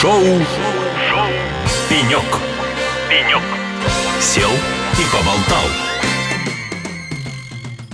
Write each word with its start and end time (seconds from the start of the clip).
Шоу, 0.00 0.12
Шоу. 0.12 1.26
«Пенек». 1.88 2.22
«Пенек». 3.08 3.42
Сел 4.20 4.50
и 4.92 5.04
поболтал. 5.12 5.64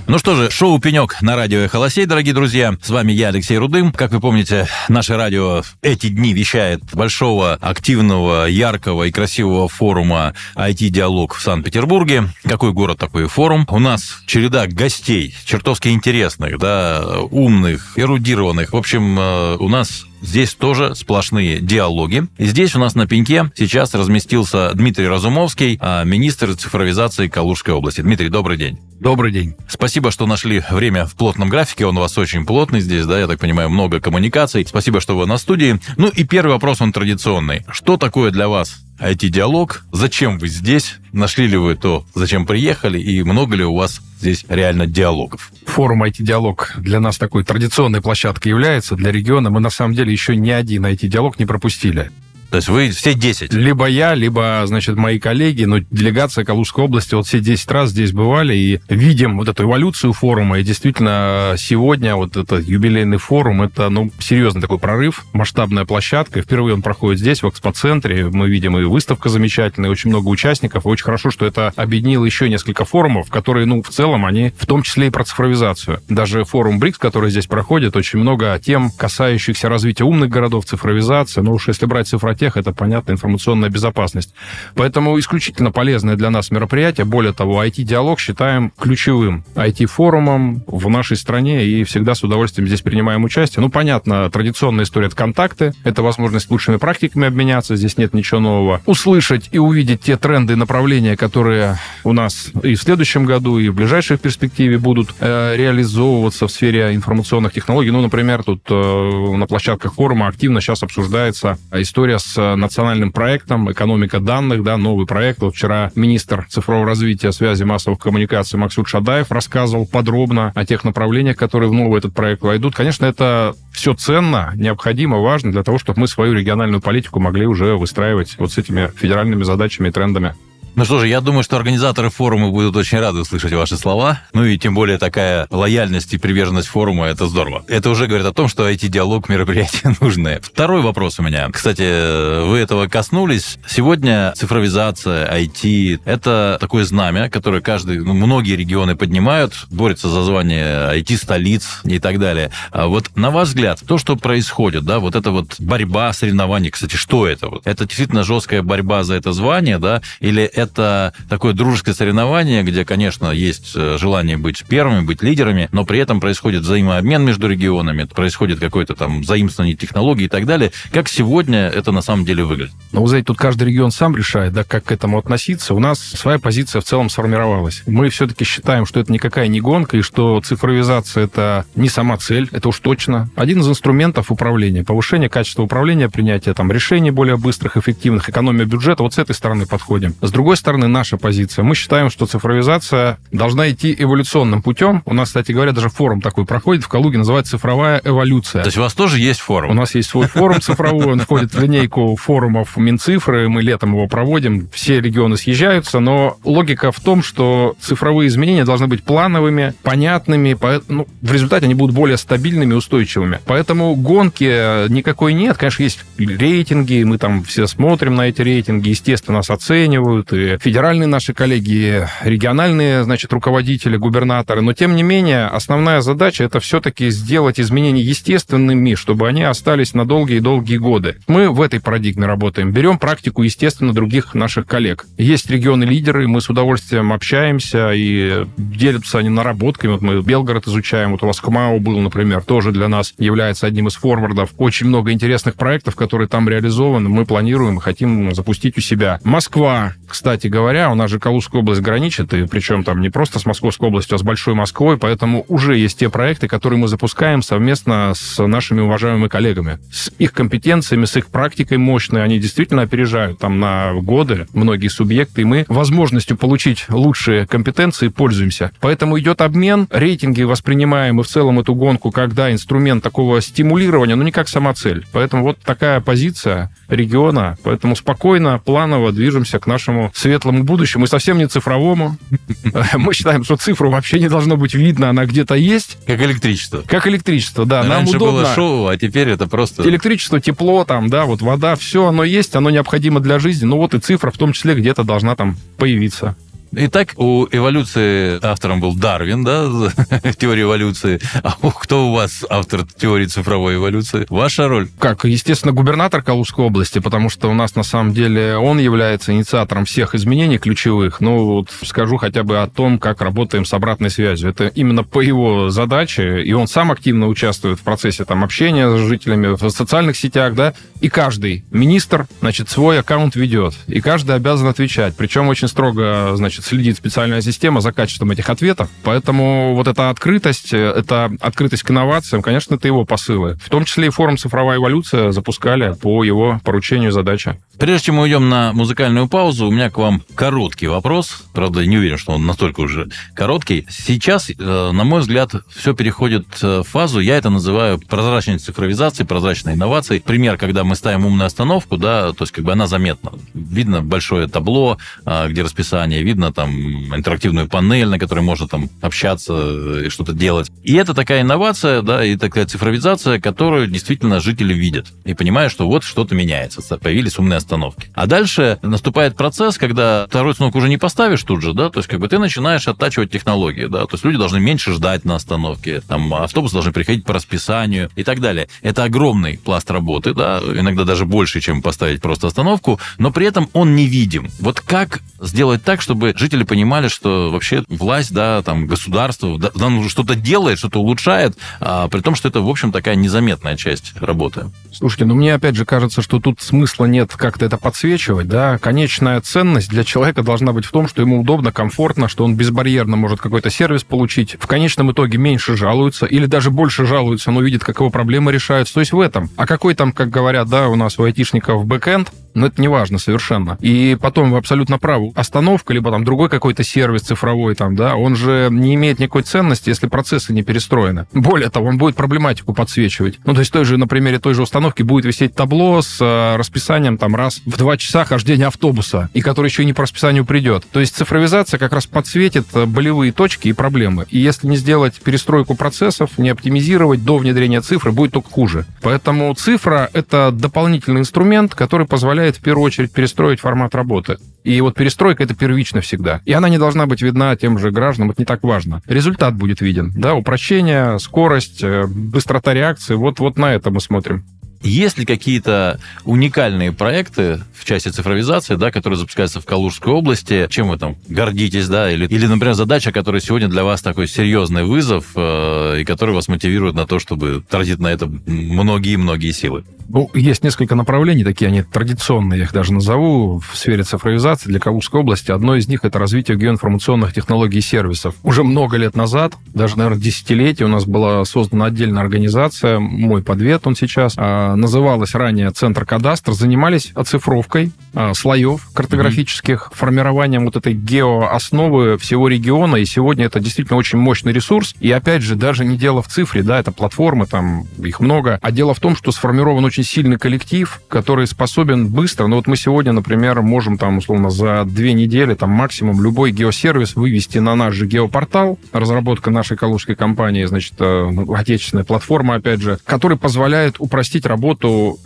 Ну 0.06 0.18
что 0.18 0.36
же, 0.36 0.50
шоу 0.50 0.78
«Пенек» 0.78 1.22
на 1.22 1.34
радио 1.34 1.60
«Эхолосей», 1.60 2.04
дорогие 2.04 2.34
друзья. 2.34 2.76
С 2.82 2.90
вами 2.90 3.12
я, 3.12 3.28
Алексей 3.28 3.56
Рудым. 3.56 3.90
Как 3.90 4.12
вы 4.12 4.20
помните, 4.20 4.68
наше 4.90 5.16
радио 5.16 5.62
эти 5.80 6.08
дни 6.08 6.34
вещает 6.34 6.82
большого, 6.92 7.54
активного, 7.54 8.44
яркого 8.48 9.04
и 9.04 9.10
красивого 9.10 9.66
форума 9.66 10.34
IT-диалог 10.56 11.34
в 11.34 11.40
Санкт-Петербурге. 11.40 12.28
Какой 12.42 12.72
город, 12.72 12.98
такой 12.98 13.28
форум. 13.28 13.66
У 13.70 13.78
нас 13.78 14.18
череда 14.26 14.66
гостей, 14.66 15.34
чертовски 15.46 15.88
интересных, 15.88 16.58
да, 16.58 17.02
умных, 17.30 17.94
эрудированных. 17.96 18.74
В 18.74 18.76
общем, 18.76 19.18
э, 19.18 19.56
у 19.56 19.70
нас 19.70 20.04
Здесь 20.20 20.54
тоже 20.54 20.94
сплошные 20.94 21.60
диалоги. 21.60 22.26
И 22.38 22.46
здесь 22.46 22.74
у 22.74 22.78
нас 22.78 22.94
на 22.94 23.06
пеньке 23.06 23.50
сейчас 23.54 23.94
разместился 23.94 24.72
Дмитрий 24.74 25.08
Разумовский, 25.08 25.78
а, 25.80 26.04
министр 26.04 26.54
цифровизации 26.54 27.28
Калужской 27.28 27.74
области. 27.74 28.00
Дмитрий, 28.00 28.28
добрый 28.28 28.56
день. 28.56 28.78
Добрый 29.00 29.32
день. 29.32 29.54
Спасибо, 29.68 30.10
что 30.10 30.26
нашли 30.26 30.62
время 30.70 31.04
в 31.04 31.14
плотном 31.14 31.48
графике. 31.48 31.84
Он 31.86 31.98
у 31.98 32.00
вас 32.00 32.16
очень 32.16 32.46
плотный 32.46 32.80
здесь, 32.80 33.04
да, 33.06 33.18
я 33.18 33.26
так 33.26 33.38
понимаю, 33.38 33.68
много 33.68 34.00
коммуникаций. 34.00 34.64
Спасибо, 34.66 35.00
что 35.00 35.16
вы 35.16 35.26
на 35.26 35.36
студии. 35.36 35.78
Ну 35.96 36.08
и 36.08 36.24
первый 36.24 36.52
вопрос, 36.52 36.80
он 36.80 36.92
традиционный. 36.92 37.64
Что 37.70 37.96
такое 37.96 38.30
для 38.30 38.48
вас 38.48 38.83
IT-диалог? 38.98 39.84
Зачем 39.92 40.38
вы 40.38 40.48
здесь? 40.48 40.96
Нашли 41.12 41.46
ли 41.46 41.56
вы 41.56 41.74
то, 41.74 42.06
зачем 42.14 42.46
приехали? 42.46 42.98
И 42.98 43.22
много 43.22 43.56
ли 43.56 43.64
у 43.64 43.74
вас 43.74 44.00
здесь 44.20 44.44
реально 44.48 44.86
диалогов? 44.86 45.52
Форум 45.66 46.04
IT-диалог 46.04 46.74
для 46.78 47.00
нас 47.00 47.18
такой 47.18 47.44
традиционной 47.44 48.00
площадкой 48.00 48.48
является. 48.48 48.96
Для 48.96 49.12
региона 49.12 49.50
мы 49.50 49.60
на 49.60 49.70
самом 49.70 49.94
деле 49.94 50.12
еще 50.12 50.36
ни 50.36 50.50
один 50.50 50.86
IT-диалог 50.86 51.38
не 51.38 51.46
пропустили. 51.46 52.10
То 52.54 52.58
есть 52.58 52.68
вы 52.68 52.90
все 52.90 53.14
10? 53.14 53.52
Либо 53.52 53.86
я, 53.86 54.14
либо, 54.14 54.62
значит, 54.66 54.94
мои 54.94 55.18
коллеги, 55.18 55.64
но 55.64 55.78
делегация 55.90 56.44
Калужской 56.44 56.84
области, 56.84 57.16
вот 57.16 57.26
все 57.26 57.40
10 57.40 57.68
раз 57.72 57.90
здесь 57.90 58.12
бывали 58.12 58.54
и 58.54 58.80
видим 58.88 59.38
вот 59.38 59.48
эту 59.48 59.64
эволюцию 59.64 60.12
форума. 60.12 60.60
И 60.60 60.62
действительно, 60.62 61.56
сегодня 61.58 62.14
вот 62.14 62.36
этот 62.36 62.64
юбилейный 62.64 63.16
форум, 63.16 63.62
это, 63.62 63.88
ну, 63.88 64.12
серьезный 64.20 64.62
такой 64.62 64.78
прорыв, 64.78 65.24
масштабная 65.32 65.84
площадка. 65.84 66.38
И 66.38 66.42
впервые 66.42 66.74
он 66.74 66.82
проходит 66.82 67.18
здесь, 67.18 67.42
в 67.42 67.48
экспоцентре. 67.48 68.26
Мы 68.26 68.48
видим 68.48 68.78
и 68.78 68.84
выставка 68.84 69.30
замечательная, 69.30 69.88
и 69.88 69.90
очень 69.90 70.10
много 70.10 70.28
участников. 70.28 70.86
И 70.86 70.88
очень 70.88 71.06
хорошо, 71.06 71.32
что 71.32 71.46
это 71.46 71.72
объединило 71.74 72.24
еще 72.24 72.48
несколько 72.48 72.84
форумов, 72.84 73.30
которые, 73.30 73.66
ну, 73.66 73.82
в 73.82 73.88
целом, 73.88 74.24
они 74.24 74.52
в 74.56 74.66
том 74.66 74.84
числе 74.84 75.08
и 75.08 75.10
про 75.10 75.24
цифровизацию. 75.24 76.02
Даже 76.08 76.44
форум 76.44 76.78
БРИКС, 76.78 76.98
который 76.98 77.32
здесь 77.32 77.48
проходит, 77.48 77.96
очень 77.96 78.20
много 78.20 78.60
тем, 78.64 78.92
касающихся 78.92 79.68
развития 79.68 80.04
умных 80.04 80.30
городов, 80.30 80.66
цифровизации. 80.66 81.40
Но 81.40 81.52
уж 81.52 81.66
если 81.66 81.86
брать 81.86 82.06
цифротех, 82.06 82.43
тех, 82.44 82.58
это, 82.58 82.74
понятно, 82.74 83.12
информационная 83.12 83.70
безопасность. 83.70 84.34
Поэтому 84.74 85.18
исключительно 85.18 85.72
полезное 85.72 86.14
для 86.14 86.28
нас 86.28 86.50
мероприятие. 86.50 87.06
Более 87.06 87.32
того, 87.32 87.64
IT-диалог 87.64 88.20
считаем 88.20 88.70
ключевым 88.78 89.44
IT-форумом 89.54 90.62
в 90.66 90.90
нашей 90.90 91.16
стране 91.16 91.64
и 91.64 91.84
всегда 91.84 92.14
с 92.14 92.22
удовольствием 92.22 92.66
здесь 92.66 92.82
принимаем 92.82 93.24
участие. 93.24 93.62
Ну, 93.62 93.70
понятно, 93.70 94.28
традиционная 94.30 94.84
история— 94.84 95.06
это 95.08 95.16
контакты, 95.16 95.72
это 95.84 96.02
возможность 96.02 96.50
лучшими 96.50 96.76
практиками 96.76 97.26
обменяться, 97.28 97.76
здесь 97.76 97.96
нет 97.96 98.12
ничего 98.12 98.40
нового. 98.40 98.82
Услышать 98.84 99.48
и 99.50 99.58
увидеть 99.58 100.02
те 100.02 100.18
тренды 100.18 100.52
и 100.52 100.56
направления, 100.56 101.16
которые 101.16 101.78
у 102.04 102.12
нас 102.12 102.50
и 102.62 102.74
в 102.74 102.82
следующем 102.82 103.24
году, 103.24 103.58
и 103.58 103.70
в 103.70 103.74
ближайшей 103.74 104.18
перспективе 104.18 104.76
будут 104.76 105.14
э, 105.18 105.56
реализовываться 105.56 106.46
в 106.46 106.50
сфере 106.52 106.94
информационных 106.94 107.54
технологий. 107.54 107.90
Ну, 107.90 108.02
например, 108.02 108.42
тут 108.42 108.60
э, 108.68 109.36
на 109.36 109.46
площадках 109.46 109.94
форума 109.94 110.28
активно 110.28 110.60
сейчас 110.60 110.82
обсуждается 110.82 111.56
история 111.72 112.18
с 112.18 112.33
национальным 112.36 113.12
проектом 113.12 113.70
«Экономика 113.70 114.20
данных», 114.20 114.62
да, 114.62 114.76
новый 114.76 115.06
проект. 115.06 115.40
Вот 115.40 115.54
вчера 115.54 115.90
министр 115.94 116.46
цифрового 116.48 116.86
развития, 116.86 117.32
связи 117.32 117.64
массовых 117.64 117.98
коммуникаций 117.98 118.58
Максут 118.58 118.88
Шадаев 118.88 119.30
рассказывал 119.30 119.86
подробно 119.86 120.52
о 120.54 120.64
тех 120.64 120.84
направлениях, 120.84 121.36
которые 121.36 121.70
в 121.70 121.72
новый 121.72 121.98
этот 121.98 122.14
проект 122.14 122.42
войдут. 122.42 122.74
Конечно, 122.74 123.06
это 123.06 123.54
все 123.72 123.94
ценно, 123.94 124.52
необходимо, 124.56 125.18
важно 125.18 125.52
для 125.52 125.62
того, 125.62 125.78
чтобы 125.78 126.00
мы 126.00 126.08
свою 126.08 126.34
региональную 126.34 126.80
политику 126.80 127.20
могли 127.20 127.46
уже 127.46 127.76
выстраивать 127.76 128.36
вот 128.38 128.52
с 128.52 128.58
этими 128.58 128.90
федеральными 128.96 129.42
задачами 129.42 129.88
и 129.88 129.90
трендами. 129.90 130.34
Ну 130.76 130.84
что 130.84 130.98
же, 130.98 131.06
я 131.06 131.20
думаю, 131.20 131.44
что 131.44 131.56
организаторы 131.56 132.10
форума 132.10 132.50
будут 132.50 132.74
очень 132.74 132.98
рады 132.98 133.20
услышать 133.20 133.52
ваши 133.52 133.76
слова. 133.76 134.22
Ну 134.32 134.44
и 134.44 134.58
тем 134.58 134.74
более 134.74 134.98
такая 134.98 135.46
лояльность 135.50 136.12
и 136.14 136.18
приверженность 136.18 136.66
форума– 136.66 137.06
это 137.06 137.28
здорово. 137.28 137.64
Это 137.68 137.90
уже 137.90 138.08
говорит 138.08 138.26
о 138.26 138.32
том, 138.32 138.48
что 138.48 138.68
IT-диалог 138.68 139.28
мероприятие 139.28 139.94
нужное. 140.00 140.40
Второй 140.40 140.82
вопрос 140.82 141.20
у 141.20 141.22
меня. 141.22 141.48
Кстати, 141.52 142.48
вы 142.48 142.58
этого 142.58 142.88
коснулись. 142.88 143.56
Сегодня 143.68 144.32
цифровизация, 144.36 145.32
IT– 145.32 146.00
это 146.04 146.58
такое 146.60 146.84
знамя, 146.84 147.30
которое 147.30 147.62
каждый, 147.62 148.00
ну, 148.00 148.12
многие 148.12 148.56
регионы 148.56 148.96
поднимают, 148.96 149.66
борются 149.70 150.08
за 150.08 150.24
звание 150.24 151.00
IT-столиц 151.00 151.82
и 151.84 152.00
так 152.00 152.18
далее. 152.18 152.50
А 152.72 152.88
вот 152.88 153.14
на 153.14 153.30
ваш 153.30 153.48
взгляд, 153.48 153.80
то, 153.86 153.96
что 153.96 154.16
происходит, 154.16 154.84
да, 154.84 154.98
вот 154.98 155.14
эта 155.14 155.30
вот 155.30 155.54
борьба, 155.60 156.12
соревнования, 156.12 156.72
кстати, 156.72 156.96
что 156.96 157.28
это? 157.28 157.48
Это 157.64 157.86
действительно 157.86 158.24
жесткая 158.24 158.62
борьба 158.62 159.04
за 159.04 159.14
это 159.14 159.32
звание, 159.32 159.78
да, 159.78 160.02
или 160.18 160.42
это 160.42 160.63
такое 160.72 161.52
дружеское 161.52 161.94
соревнование, 161.94 162.62
где, 162.62 162.84
конечно, 162.84 163.30
есть 163.30 163.72
э, 163.74 163.96
желание 163.98 164.36
быть 164.36 164.64
первыми, 164.66 165.04
быть 165.04 165.22
лидерами, 165.22 165.68
но 165.72 165.84
при 165.84 165.98
этом 165.98 166.20
происходит 166.20 166.62
взаимообмен 166.62 167.24
между 167.24 167.48
регионами, 167.48 168.04
происходит 168.04 168.60
какое-то 168.60 168.94
там 168.94 169.24
заимствование 169.24 169.76
технологий 169.76 170.24
и 170.24 170.28
так 170.28 170.46
далее. 170.46 170.72
Как 170.92 171.08
сегодня 171.08 171.68
это 171.68 171.92
на 171.92 172.02
самом 172.02 172.24
деле 172.24 172.44
выглядит? 172.44 172.72
Ну, 172.92 173.02
вы 173.02 173.08
знаете, 173.08 173.26
тут 173.26 173.38
каждый 173.38 173.64
регион 173.68 173.90
сам 173.90 174.16
решает, 174.16 174.52
да, 174.52 174.64
как 174.64 174.84
к 174.84 174.92
этому 174.92 175.18
относиться. 175.18 175.74
У 175.74 175.78
нас 175.78 175.98
своя 175.98 176.38
позиция 176.38 176.80
в 176.80 176.84
целом 176.84 177.10
сформировалась. 177.10 177.82
Мы 177.86 178.08
все-таки 178.08 178.44
считаем, 178.44 178.86
что 178.86 179.00
это 179.00 179.12
никакая 179.12 179.48
не 179.48 179.60
гонка, 179.60 179.96
и 179.96 180.02
что 180.02 180.40
цифровизация– 180.44 181.24
это 181.24 181.64
не 181.74 181.88
сама 181.88 182.16
цель, 182.16 182.48
это 182.52 182.68
уж 182.68 182.78
точно. 182.78 183.28
Один 183.36 183.60
из 183.60 183.68
инструментов 183.68 184.30
управления, 184.30 184.84
повышение 184.84 185.28
качества 185.28 185.62
управления, 185.62 186.08
принятие 186.08 186.54
там 186.54 186.70
решений 186.70 187.10
более 187.10 187.36
быстрых, 187.36 187.76
эффективных, 187.76 188.28
экономия 188.28 188.64
бюджета. 188.64 189.02
Вот 189.02 189.14
с 189.14 189.18
этой 189.18 189.34
стороны 189.34 189.66
подходим. 189.66 190.14
С 190.20 190.30
другой 190.30 190.53
другой 190.54 190.80
стороны, 190.80 190.88
наша 190.88 191.16
позиция. 191.16 191.64
Мы 191.64 191.74
считаем, 191.74 192.10
что 192.10 192.26
цифровизация 192.26 193.18
должна 193.32 193.70
идти 193.70 193.94
эволюционным 193.98 194.62
путем. 194.62 195.02
У 195.04 195.14
нас, 195.14 195.28
кстати 195.28 195.52
говоря, 195.52 195.72
даже 195.72 195.88
форум 195.88 196.20
такой 196.20 196.46
проходит 196.46 196.84
в 196.84 196.88
Калуге, 196.88 197.18
называется 197.18 197.52
«Цифровая 197.52 198.00
эволюция». 198.04 198.62
То 198.62 198.68
есть 198.68 198.78
у 198.78 198.82
вас 198.82 198.94
тоже 198.94 199.18
есть 199.18 199.40
форум? 199.40 199.70
У 199.70 199.74
нас 199.74 199.94
есть 199.94 200.08
свой 200.08 200.26
форум 200.26 200.60
цифровой, 200.60 201.12
он 201.12 201.20
входит 201.20 201.52
в 201.54 201.60
линейку 201.60 202.16
форумов 202.16 202.76
Минцифры, 202.76 203.48
мы 203.48 203.62
летом 203.62 203.92
его 203.92 204.06
проводим, 204.06 204.68
все 204.72 205.00
регионы 205.00 205.36
съезжаются, 205.36 206.00
но 206.00 206.36
логика 206.44 206.92
в 206.92 207.00
том, 207.00 207.22
что 207.22 207.74
цифровые 207.80 208.28
изменения 208.28 208.64
должны 208.64 208.86
быть 208.86 209.02
плановыми, 209.02 209.74
понятными, 209.82 210.56
ну, 210.88 211.06
в 211.20 211.32
результате 211.32 211.66
они 211.66 211.74
будут 211.74 211.94
более 211.94 212.16
стабильными, 212.16 212.74
устойчивыми. 212.74 213.40
Поэтому 213.46 213.94
гонки 213.94 214.88
никакой 214.88 215.34
нет. 215.34 215.56
Конечно, 215.56 215.82
есть 215.82 216.04
рейтинги, 216.18 217.02
мы 217.02 217.18
там 217.18 217.42
все 217.42 217.66
смотрим 217.66 218.14
на 218.14 218.28
эти 218.28 218.42
рейтинги, 218.42 218.90
естественно, 218.90 219.38
нас 219.38 219.50
оценивают, 219.50 220.32
и 220.32 220.43
федеральные 220.60 221.06
наши 221.06 221.34
коллеги, 221.34 222.08
региональные, 222.22 223.04
значит, 223.04 223.32
руководители, 223.32 223.96
губернаторы. 223.96 224.60
Но, 224.62 224.72
тем 224.72 224.96
не 224.96 225.02
менее, 225.02 225.46
основная 225.46 226.00
задача– 226.00 226.44
это 226.44 226.60
все-таки 226.60 227.10
сделать 227.10 227.60
изменения 227.60 228.02
естественными, 228.02 228.94
чтобы 228.94 229.28
они 229.28 229.42
остались 229.42 229.94
на 229.94 230.04
долгие-долгие 230.04 230.78
годы. 230.78 231.16
Мы 231.26 231.50
в 231.50 231.60
этой 231.60 231.80
парадигме 231.80 232.26
работаем. 232.26 232.72
Берем 232.72 232.98
практику, 232.98 233.42
естественно, 233.42 233.92
других 233.92 234.34
наших 234.34 234.66
коллег. 234.66 235.06
Есть 235.16 235.50
регионы-лидеры, 235.50 236.26
мы 236.28 236.40
с 236.40 236.48
удовольствием 236.48 237.12
общаемся 237.12 237.92
и 237.92 238.46
делятся 238.56 239.18
они 239.18 239.28
наработками. 239.28 239.92
Вот 239.92 240.02
мы 240.02 240.22
Белгород 240.22 240.66
изучаем, 240.66 241.12
вот 241.12 241.22
у 241.22 241.26
вас 241.26 241.40
КМАО 241.40 241.78
был, 241.78 241.98
например, 242.00 242.42
тоже 242.42 242.72
для 242.72 242.88
нас 242.88 243.14
является 243.18 243.66
одним 243.66 243.88
из 243.88 243.94
форвардов. 243.94 244.50
Очень 244.58 244.88
много 244.88 245.12
интересных 245.12 245.54
проектов, 245.54 245.96
которые 245.96 246.28
там 246.28 246.48
реализованы, 246.48 247.08
мы 247.08 247.24
планируем, 247.24 247.78
хотим 247.78 248.34
запустить 248.34 248.76
у 248.78 248.80
себя. 248.80 249.20
Москва, 249.24 249.94
кстати, 250.08 250.33
кстати 250.34 250.48
говоря, 250.48 250.90
у 250.90 250.96
нас 250.96 251.12
же 251.12 251.20
Калужская 251.20 251.62
область 251.62 251.80
граничит, 251.80 252.34
и 252.34 252.44
причем 252.48 252.82
там 252.82 253.00
не 253.00 253.08
просто 253.08 253.38
с 253.38 253.46
Московской 253.46 253.88
областью, 253.88 254.16
а 254.16 254.18
с 254.18 254.24
Большой 254.24 254.54
Москвой, 254.54 254.98
поэтому 254.98 255.44
уже 255.46 255.76
есть 255.76 256.00
те 256.00 256.08
проекты, 256.08 256.48
которые 256.48 256.76
мы 256.76 256.88
запускаем 256.88 257.40
совместно 257.40 258.14
с 258.16 258.44
нашими 258.44 258.80
уважаемыми 258.80 259.28
коллегами. 259.28 259.78
С 259.92 260.10
их 260.18 260.32
компетенциями, 260.32 261.04
с 261.04 261.16
их 261.16 261.28
практикой 261.28 261.78
мощной, 261.78 262.24
они 262.24 262.40
действительно 262.40 262.82
опережают 262.82 263.38
там 263.38 263.60
на 263.60 263.92
годы 263.94 264.48
многие 264.54 264.88
субъекты, 264.88 265.42
и 265.42 265.44
мы 265.44 265.66
возможностью 265.68 266.36
получить 266.36 266.86
лучшие 266.88 267.46
компетенции 267.46 268.08
пользуемся. 268.08 268.72
Поэтому 268.80 269.20
идет 269.20 269.40
обмен, 269.40 269.86
рейтинги 269.92 270.42
воспринимаем 270.42 271.20
и 271.20 271.22
в 271.22 271.28
целом 271.28 271.60
эту 271.60 271.76
гонку, 271.76 272.10
когда 272.10 272.50
инструмент 272.50 273.04
такого 273.04 273.40
стимулирования, 273.40 274.16
но 274.16 274.24
не 274.24 274.32
как 274.32 274.48
сама 274.48 274.74
цель. 274.74 275.06
Поэтому 275.12 275.44
вот 275.44 275.58
такая 275.60 276.00
позиция 276.00 276.74
региона, 276.94 277.56
поэтому 277.62 277.96
спокойно, 277.96 278.58
планово 278.58 279.12
движемся 279.12 279.58
к 279.58 279.66
нашему 279.66 280.10
светлому 280.14 280.64
будущему 280.64 281.04
и 281.04 281.08
совсем 281.08 281.38
не 281.38 281.46
цифровому. 281.46 282.16
Мы 282.94 283.14
считаем, 283.14 283.44
что 283.44 283.56
цифру 283.56 283.90
вообще 283.90 284.18
не 284.18 284.28
должно 284.28 284.56
быть 284.56 284.74
видно, 284.74 285.10
она 285.10 285.26
где-то 285.26 285.54
есть. 285.54 285.98
Как 286.06 286.20
электричество. 286.20 286.82
Как 286.86 287.06
электричество, 287.06 287.66
да. 287.66 287.82
Нам 287.82 287.98
Раньше 287.98 288.16
удобно. 288.16 288.42
было 288.42 288.54
шоу, 288.54 288.86
а 288.88 288.96
теперь 288.96 289.28
это 289.28 289.46
просто... 289.46 289.88
Электричество, 289.88 290.40
тепло, 290.40 290.84
там, 290.84 291.08
да, 291.08 291.24
вот 291.24 291.42
вода, 291.42 291.76
все 291.76 292.06
оно 292.06 292.24
есть, 292.24 292.54
оно 292.56 292.70
необходимо 292.70 293.20
для 293.20 293.38
жизни. 293.38 293.66
Ну 293.66 293.76
вот 293.76 293.94
и 293.94 293.98
цифра 293.98 294.30
в 294.30 294.38
том 294.38 294.52
числе 294.52 294.74
где-то 294.74 295.04
должна 295.04 295.36
там 295.36 295.56
появиться. 295.76 296.36
Итак, 296.76 297.14
у 297.16 297.46
эволюции 297.50 298.44
автором 298.44 298.80
был 298.80 298.94
Дарвин, 298.94 299.44
да, 299.44 299.64
теории 300.38 300.62
эволюции. 300.62 301.20
А 301.42 301.56
кто 301.70 302.08
у 302.08 302.12
вас 302.12 302.44
автор 302.48 302.84
теории 302.84 303.26
цифровой 303.26 303.76
эволюции? 303.76 304.26
Ваша 304.28 304.66
роль. 304.66 304.88
Как, 304.98 305.24
естественно, 305.24 305.72
губернатор 305.72 306.22
Калужской 306.22 306.64
области, 306.64 306.98
потому 306.98 307.30
что 307.30 307.48
у 307.48 307.54
нас 307.54 307.76
на 307.76 307.84
самом 307.84 308.12
деле 308.12 308.56
он 308.56 308.78
является 308.78 309.32
инициатором 309.32 309.84
всех 309.84 310.14
изменений 310.14 310.58
ключевых. 310.58 311.20
Ну, 311.20 311.44
вот 311.44 311.70
скажу 311.82 312.16
хотя 312.16 312.42
бы 312.42 312.60
о 312.60 312.66
том, 312.66 312.98
как 312.98 313.20
работаем 313.20 313.64
с 313.64 313.72
обратной 313.72 314.10
связью. 314.10 314.50
Это 314.50 314.66
именно 314.66 315.04
по 315.04 315.20
его 315.20 315.70
задаче, 315.70 316.42
и 316.42 316.52
он 316.52 316.66
сам 316.66 316.90
активно 316.90 317.28
участвует 317.28 317.78
в 317.78 317.82
процессе 317.82 318.24
там 318.24 318.42
общения 318.42 318.88
с 318.88 319.00
жителями 319.00 319.54
в 319.54 319.70
социальных 319.70 320.16
сетях, 320.16 320.54
да, 320.54 320.74
и 321.00 321.08
каждый 321.08 321.64
министр, 321.70 322.26
значит, 322.40 322.68
свой 322.68 322.98
аккаунт 322.98 323.36
ведет, 323.36 323.74
и 323.86 324.00
каждый 324.00 324.34
обязан 324.34 324.68
отвечать. 324.68 325.14
Причем 325.16 325.48
очень 325.48 325.68
строго, 325.68 326.32
значит, 326.34 326.63
следит 326.64 326.96
специальная 326.96 327.40
система 327.40 327.80
за 327.80 327.92
качеством 327.92 328.30
этих 328.30 328.48
ответов. 328.50 328.88
Поэтому 329.02 329.74
вот 329.74 329.88
эта 329.88 330.10
открытость, 330.10 330.72
э, 330.72 330.78
эта 330.78 331.30
открытость 331.40 331.82
к 331.82 331.90
инновациям, 331.90 332.42
конечно, 332.42 332.74
это 332.74 332.88
его 332.88 333.04
посылы. 333.04 333.58
В 333.62 333.68
том 333.68 333.84
числе 333.84 334.08
и 334.08 334.10
форум 334.10 334.36
«Цифровая 334.36 334.78
эволюция» 334.78 335.32
запускали 335.32 335.94
по 336.00 336.24
его 336.24 336.60
поручению 336.64 337.12
задача. 337.12 337.58
Прежде 337.78 338.06
чем 338.06 338.16
мы 338.16 338.22
уйдем 338.22 338.48
на 338.48 338.72
музыкальную 338.72 339.28
паузу, 339.28 339.66
у 339.66 339.70
меня 339.70 339.90
к 339.90 339.98
вам 339.98 340.22
короткий 340.34 340.86
вопрос. 340.86 341.44
Правда, 341.52 341.84
не 341.84 341.98
уверен, 341.98 342.18
что 342.18 342.32
он 342.32 342.46
настолько 342.46 342.80
уже 342.80 343.08
короткий. 343.34 343.86
Сейчас, 343.90 344.48
э, 344.48 344.54
на 344.58 345.04
мой 345.04 345.20
взгляд, 345.20 345.52
все 345.74 345.94
переходит 345.94 346.46
э, 346.62 346.80
в 346.80 346.84
фазу, 346.84 347.20
я 347.20 347.36
это 347.36 347.50
называю 347.50 347.98
прозрачной 347.98 348.58
цифровизацией, 348.58 349.26
прозрачной 349.26 349.74
инновацией. 349.74 350.20
Пример, 350.20 350.56
когда 350.56 350.84
мы 350.84 350.94
ставим 350.94 351.26
умную 351.26 351.46
остановку, 351.46 351.96
да, 351.96 352.32
то 352.32 352.44
есть 352.44 352.52
как 352.52 352.64
бы 352.64 352.72
она 352.72 352.86
заметна. 352.86 353.32
Видно 353.54 354.02
большое 354.02 354.46
табло, 354.46 354.98
э, 355.26 355.48
где 355.48 355.62
расписание, 355.62 356.22
видно 356.22 356.52
там 356.54 357.14
интерактивную 357.14 357.68
панель, 357.68 358.08
на 358.08 358.18
которой 358.18 358.40
можно 358.40 358.68
там 358.68 358.88
общаться 359.00 359.52
э, 359.54 360.02
и 360.06 360.08
что-то 360.08 360.32
делать. 360.32 360.70
И 360.82 360.94
это 360.94 361.14
такая 361.14 361.42
инновация, 361.42 362.02
да, 362.02 362.24
и 362.24 362.36
такая 362.36 362.66
цифровизация, 362.66 363.40
которую 363.40 363.88
действительно 363.88 364.40
жители 364.40 364.74
видят 364.74 365.08
и 365.24 365.34
понимают, 365.34 365.72
что 365.72 365.86
вот 365.86 366.04
что-то 366.04 366.34
меняется, 366.34 366.82
появились 366.98 367.38
умные 367.38 367.58
остановки. 367.58 368.10
А 368.14 368.26
дальше 368.26 368.78
наступает 368.82 369.36
процесс, 369.36 369.78
когда 369.78 370.26
второй 370.28 370.52
остановку 370.52 370.78
уже 370.78 370.88
не 370.88 370.98
поставишь 370.98 371.42
тут 371.42 371.62
же, 371.62 371.72
да, 371.72 371.90
то 371.90 371.98
есть 371.98 372.08
как 372.08 372.20
бы 372.20 372.28
ты 372.28 372.38
начинаешь 372.38 372.86
оттачивать 372.88 373.30
технологии, 373.30 373.86
да, 373.86 374.06
то 374.06 374.14
есть 374.14 374.24
люди 374.24 374.38
должны 374.38 374.60
меньше 374.60 374.92
ждать 374.92 375.24
на 375.24 375.36
остановке, 375.36 376.00
там 376.00 376.32
автобусы 376.34 376.74
должны 376.74 376.92
приходить 376.92 377.24
по 377.24 377.32
расписанию 377.32 378.10
и 378.16 378.24
так 378.24 378.40
далее. 378.40 378.68
Это 378.82 379.04
огромный 379.04 379.58
пласт 379.58 379.90
работы, 379.90 380.34
да, 380.34 380.60
иногда 380.60 381.04
даже 381.04 381.24
больше, 381.24 381.60
чем 381.60 381.82
поставить 381.82 382.20
просто 382.20 382.46
остановку, 382.46 383.00
но 383.18 383.30
при 383.30 383.46
этом 383.46 383.68
он 383.72 383.96
невидим. 383.96 384.48
Вот 384.60 384.80
как 384.80 385.20
сделать 385.40 385.82
так, 385.82 386.00
чтобы 386.00 386.33
жители 386.34 386.64
понимали, 386.64 387.08
что 387.08 387.50
вообще 387.50 387.84
власть, 387.88 388.32
да, 388.32 388.62
там, 388.62 388.86
государство, 388.86 389.58
да, 389.58 389.70
ну, 389.74 390.08
что-то 390.08 390.34
делает, 390.34 390.78
что-то 390.78 391.00
улучшает, 391.00 391.56
а, 391.80 392.08
при 392.08 392.20
том, 392.20 392.34
что 392.34 392.48
это, 392.48 392.60
в 392.60 392.68
общем, 392.68 392.92
такая 392.92 393.14
незаметная 393.14 393.76
часть 393.76 394.14
работы. 394.20 394.70
Слушайте, 394.92 395.24
ну 395.24 395.34
мне 395.34 395.54
опять 395.54 395.76
же 395.76 395.84
кажется, 395.84 396.22
что 396.22 396.40
тут 396.40 396.60
смысла 396.60 397.06
нет 397.06 397.34
как-то 397.36 397.64
это 397.64 397.78
подсвечивать, 397.78 398.48
да. 398.48 398.78
Конечная 398.78 399.40
ценность 399.40 399.88
для 399.88 400.04
человека 400.04 400.42
должна 400.42 400.72
быть 400.72 400.84
в 400.84 400.90
том, 400.90 401.08
что 401.08 401.22
ему 401.22 401.40
удобно, 401.40 401.72
комфортно, 401.72 402.28
что 402.28 402.44
он 402.44 402.56
безбарьерно 402.56 403.16
может 403.16 403.40
какой-то 403.40 403.70
сервис 403.70 404.04
получить. 404.04 404.56
В 404.58 404.66
конечном 404.66 405.12
итоге 405.12 405.38
меньше 405.38 405.76
жалуются 405.76 406.26
или 406.26 406.46
даже 406.46 406.70
больше 406.70 407.06
жалуются, 407.06 407.50
но 407.50 407.60
видит, 407.60 407.84
как 407.84 408.00
его 408.00 408.10
проблемы 408.10 408.52
решаются. 408.52 408.94
То 408.94 409.00
есть 409.00 409.12
в 409.12 409.20
этом. 409.20 409.50
А 409.56 409.66
какой 409.66 409.94
там, 409.94 410.12
как 410.12 410.30
говорят, 410.30 410.68
да, 410.68 410.88
у 410.88 410.96
нас 410.96 411.18
у 411.18 411.24
айтишников 411.24 411.84
бэкэнд, 411.86 412.30
но 412.54 412.66
это 412.66 412.80
не 412.80 412.88
важно 412.88 413.18
совершенно. 413.18 413.76
И 413.80 414.16
потом 414.20 414.52
вы 414.52 414.58
абсолютно 414.58 414.98
правы. 414.98 415.32
Остановка, 415.34 415.92
либо 415.92 416.10
там 416.10 416.24
другой 416.24 416.48
какой-то 416.48 416.84
сервис 416.84 417.22
цифровой 417.22 417.74
там, 417.74 417.96
да, 417.96 418.16
он 418.16 418.36
же 418.36 418.68
не 418.70 418.94
имеет 418.94 419.18
никакой 419.18 419.42
ценности, 419.42 419.88
если 419.88 420.06
процессы 420.06 420.52
не 420.52 420.62
перестроены. 420.62 421.26
Более 421.32 421.70
того, 421.70 421.88
он 421.88 421.98
будет 421.98 422.16
проблематику 422.16 422.72
подсвечивать. 422.72 423.38
Ну, 423.44 423.54
то 423.54 423.60
есть 423.60 423.72
той 423.72 423.84
же, 423.84 423.96
на 423.96 424.06
примере 424.06 424.38
той 424.38 424.54
же 424.54 424.62
установки 424.62 425.02
будет 425.02 425.24
висеть 425.24 425.54
табло 425.54 426.02
с 426.02 426.20
э, 426.20 426.56
расписанием 426.56 427.18
там 427.18 427.34
раз 427.34 427.60
в 427.66 427.76
два 427.76 427.96
часа 427.96 428.24
хождения 428.24 428.66
автобуса, 428.66 429.28
и 429.34 429.40
который 429.40 429.66
еще 429.68 429.82
и 429.82 429.86
не 429.86 429.92
по 429.92 430.02
расписанию 430.02 430.44
придет. 430.44 430.84
То 430.92 431.00
есть 431.00 431.16
цифровизация 431.16 431.78
как 431.78 431.92
раз 431.92 432.06
подсветит 432.06 432.66
э, 432.74 432.86
болевые 432.86 433.32
точки 433.32 433.68
и 433.68 433.72
проблемы. 433.72 434.26
И 434.30 434.38
если 434.38 434.66
не 434.66 434.76
сделать 434.76 435.20
перестройку 435.20 435.74
процессов, 435.74 436.30
не 436.38 436.50
оптимизировать 436.50 437.24
до 437.24 437.38
внедрения 437.38 437.80
цифры, 437.80 438.12
будет 438.12 438.32
только 438.32 438.50
хуже. 438.50 438.86
Поэтому 439.02 439.52
цифра— 439.54 440.10
это 440.12 440.50
дополнительный 440.52 441.20
инструмент, 441.20 441.74
который 441.74 442.06
позволяет 442.06 442.43
в 442.52 442.60
первую 442.60 442.84
очередь 442.84 443.12
перестроить 443.12 443.60
формат 443.60 443.94
работы. 443.94 444.38
И 444.64 444.80
вот 444.80 444.94
перестройка 444.94 445.42
это 445.42 445.54
первично 445.54 446.00
всегда. 446.00 446.40
И 446.46 446.52
она 446.52 446.68
не 446.68 446.78
должна 446.78 447.06
быть 447.06 447.20
видна 447.20 447.54
тем 447.54 447.78
же 447.78 447.90
гражданам, 447.90 448.30
это 448.30 448.40
не 448.40 448.46
так 448.46 448.62
важно. 448.62 449.02
Результат 449.06 449.54
будет 449.54 449.80
виден. 449.82 450.12
Да, 450.16 450.34
упрощение, 450.34 451.18
скорость, 451.18 451.82
э, 451.82 452.06
быстрота 452.06 452.72
реакции. 452.72 453.14
Вот, 453.14 453.40
вот 453.40 453.58
на 453.58 453.74
это 453.74 453.90
мы 453.90 454.00
смотрим. 454.00 454.44
Есть 454.84 455.16
ли 455.16 455.24
какие-то 455.24 455.98
уникальные 456.24 456.92
проекты 456.92 457.60
в 457.74 457.86
части 457.86 458.10
цифровизации, 458.10 458.76
да, 458.76 458.90
которые 458.90 459.18
запускаются 459.18 459.60
в 459.60 459.64
Калужской 459.64 460.12
области? 460.12 460.66
Чем 460.68 460.88
вы 460.88 460.98
там 460.98 461.16
гордитесь, 461.26 461.88
да? 461.88 462.12
Или, 462.12 462.26
или 462.26 462.46
например, 462.46 462.74
задача, 462.74 463.10
которая 463.10 463.40
сегодня 463.40 463.68
для 463.68 463.82
вас 463.82 464.02
такой 464.02 464.28
серьезный 464.28 464.84
вызов, 464.84 465.32
э, 465.36 466.00
и 466.00 466.04
который 466.04 466.34
вас 466.34 466.48
мотивирует 466.48 466.94
на 466.94 467.06
то, 467.06 467.18
чтобы 467.18 467.64
тратить 467.66 467.98
на 467.98 468.08
это 468.08 468.26
многие-многие 468.26 469.52
силы? 469.52 469.84
Ну, 470.08 470.30
есть 470.34 470.62
несколько 470.62 470.94
направлений, 470.94 471.44
такие 471.44 471.68
они 471.68 471.82
традиционные, 471.82 472.58
я 472.58 472.64
их 472.64 472.72
даже 472.72 472.92
назову, 472.92 473.60
в 473.60 473.76
сфере 473.76 474.02
цифровизации 474.02 474.68
для 474.68 474.78
Калужской 474.78 475.20
области. 475.20 475.50
Одно 475.50 475.76
из 475.76 475.88
них– 475.88 476.00
это 476.04 476.18
развитие 476.18 476.58
геоинформационных 476.58 477.32
технологий 477.32 477.78
и 477.78 477.82
сервисов. 477.82 478.34
Уже 478.42 478.64
много 478.64 478.96
лет 478.96 479.16
назад, 479.16 479.54
даже, 479.72 479.96
наверное, 479.96 480.20
десятилетия, 480.20 480.84
у 480.84 480.88
нас 480.88 481.06
была 481.06 481.44
создана 481.44 481.86
отдельная 481.86 482.22
организация, 482.22 482.98
мой 482.98 483.42
подвет 483.42 483.86
он 483.86 483.96
сейчас, 483.96 484.34
а, 484.36 484.73
называлась 484.76 485.34
ранее 485.34 485.70
Центр 485.70 486.04
кадастр, 486.04 486.52
занимались 486.52 487.12
оцифровкой 487.14 487.92
а, 488.14 488.34
слоев 488.34 488.88
картографических, 488.92 489.88
mm-hmm. 489.90 489.96
формированием 489.96 490.64
вот 490.64 490.76
этой 490.76 490.94
геоосновы 490.94 492.18
всего 492.18 492.48
региона, 492.48 492.96
и 492.96 493.04
сегодня 493.04 493.46
это 493.46 493.60
действительно 493.60 493.98
очень 493.98 494.18
мощный 494.18 494.52
ресурс. 494.52 494.94
И 495.00 495.10
опять 495.10 495.42
же, 495.42 495.56
даже 495.56 495.84
не 495.84 495.96
дело 495.96 496.22
в 496.22 496.28
цифре, 496.28 496.62
да, 496.62 496.78
это 496.78 496.92
платформы, 496.92 497.46
там 497.46 497.84
их 497.98 498.20
много, 498.20 498.58
а 498.60 498.70
дело 498.70 498.94
в 498.94 499.00
том, 499.00 499.16
что 499.16 499.32
сформирован 499.32 499.84
очень 499.84 500.04
сильный 500.04 500.38
коллектив, 500.38 501.00
который 501.08 501.46
способен 501.46 502.08
быстро, 502.08 502.46
ну 502.46 502.56
вот 502.56 502.66
мы 502.66 502.76
сегодня, 502.76 503.12
например, 503.12 503.62
можем 503.62 503.98
там, 503.98 504.18
условно, 504.18 504.50
за 504.50 504.84
две 504.84 505.12
недели, 505.12 505.54
там 505.54 505.70
максимум 505.70 506.22
любой 506.22 506.50
геосервис 506.50 507.16
вывести 507.16 507.58
на 507.58 507.74
наш 507.74 507.94
же 507.94 508.06
геопортал, 508.06 508.78
разработка 508.92 509.50
нашей 509.50 509.76
калужской 509.76 510.16
компании, 510.16 510.64
значит, 510.64 510.94
э, 510.98 511.30
отечественная 511.54 512.04
платформа, 512.04 512.56
опять 512.56 512.80
же, 512.80 512.98
который 513.04 513.36
позволяет 513.36 513.96
упростить 513.98 514.46
работу 514.46 514.63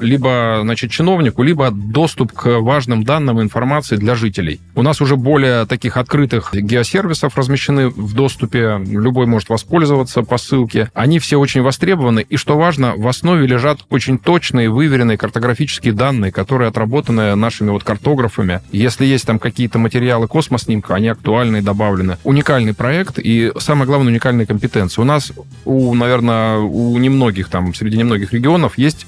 либо, 0.00 0.61
значит, 0.62 0.90
чиновнику, 0.90 1.42
либо 1.42 1.71
доступ 1.71 2.33
к 2.33 2.59
важным 2.61 3.04
данным 3.04 3.40
и 3.40 3.42
информации 3.42 3.97
для 3.97 4.14
жителей. 4.14 4.61
У 4.75 4.83
нас 4.83 5.00
уже 5.00 5.16
более 5.16 5.64
таких 5.66 5.97
открытых 5.97 6.54
геосервисов 6.54 7.37
размещены 7.37 7.88
в 7.88 8.14
доступе, 8.14 8.80
любой 8.87 9.26
может 9.26 9.49
воспользоваться 9.49 10.23
по 10.23 10.38
ссылке. 10.38 10.90
Они 10.95 11.18
все 11.18 11.37
очень 11.37 11.62
востребованы, 11.62 12.25
и, 12.28 12.37
что 12.37 12.59
важно, 12.59 12.95
в 12.97 13.07
основе 13.07 13.47
лежат 13.47 13.80
очень 13.90 14.18
точные, 14.18 14.71
выверенные 14.71 15.16
картографические 15.16 15.92
данные, 15.92 16.33
которые 16.33 16.68
отработаны 16.68 17.35
нашими 17.35 17.71
вот 17.71 17.85
картографами. 17.85 18.61
Если 18.73 19.07
есть 19.07 19.26
там 19.26 19.38
какие-то 19.38 19.78
материалы 19.78 20.26
космоснимка, 20.26 20.95
они 20.95 21.09
актуальны 21.09 21.59
и 21.59 21.61
добавлены. 21.61 22.18
Уникальный 22.25 22.75
проект 22.75 23.18
и, 23.18 23.52
самое 23.59 23.87
главное, 23.87 24.09
уникальные 24.09 24.47
компетенции. 24.47 25.00
У 25.00 25.04
нас, 25.04 25.33
у, 25.64 25.95
наверное, 25.95 26.59
у 26.59 26.97
немногих 26.99 27.49
там, 27.49 27.75
среди 27.75 27.97
немногих 27.97 28.33
регионов 28.33 28.78
есть 28.78 29.07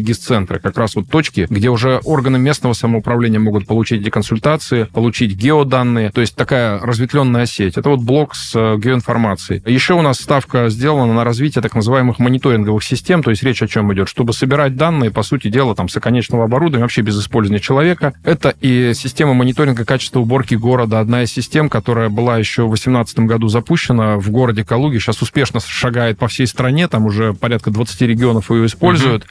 ГИС-центры, 0.00 0.58
как 0.58 0.76
раз 0.78 0.94
вот 0.94 1.08
точки, 1.08 1.46
где 1.48 1.70
уже 1.70 2.00
органы 2.04 2.38
местного 2.38 2.72
самоуправления 2.72 3.40
могут 3.40 3.66
получить 3.66 4.02
эти 4.02 4.10
консультации, 4.10 4.84
получить 4.84 5.34
геоданные, 5.34 6.10
то 6.10 6.20
есть 6.20 6.36
такая 6.36 6.78
разветвленная 6.78 7.46
сеть. 7.46 7.76
Это 7.76 7.88
вот 7.88 8.00
блок 8.00 8.34
с 8.34 8.54
э, 8.54 8.78
геоинформацией. 8.78 9.62
Еще 9.66 9.94
у 9.94 10.02
нас 10.02 10.18
ставка 10.20 10.68
сделана 10.68 11.12
на 11.12 11.24
развитие 11.24 11.62
так 11.62 11.74
называемых 11.74 12.18
мониторинговых 12.18 12.82
систем, 12.82 13.22
то 13.22 13.30
есть 13.30 13.42
речь 13.42 13.62
о 13.62 13.68
чем 13.68 13.92
идет, 13.92 14.08
чтобы 14.08 14.32
собирать 14.32 14.76
данные, 14.76 15.10
по 15.10 15.22
сути 15.22 15.48
дела, 15.48 15.74
там, 15.74 15.88
с 15.88 15.96
оконечного 15.96 16.44
оборудования, 16.44 16.82
вообще 16.82 17.02
без 17.02 17.18
использования 17.18 17.60
человека. 17.60 18.14
Это 18.24 18.54
и 18.60 18.92
система 18.94 19.34
мониторинга 19.34 19.84
качества 19.84 20.20
уборки 20.20 20.54
города, 20.54 21.00
одна 21.00 21.22
из 21.22 21.32
систем, 21.32 21.68
которая 21.68 22.08
была 22.08 22.38
еще 22.38 22.62
в 22.62 22.68
2018 22.68 23.18
году 23.20 23.48
запущена 23.48 24.16
в 24.16 24.30
городе 24.30 24.64
Калуге, 24.64 24.98
сейчас 24.98 25.22
успешно 25.22 25.60
шагает 25.60 26.18
по 26.18 26.28
всей 26.28 26.46
стране, 26.46 26.88
там 26.88 27.06
уже 27.06 27.34
порядка 27.34 27.70
20 27.70 28.00
регионов 28.02 28.50
ее 28.50 28.66
используют. 28.66 29.26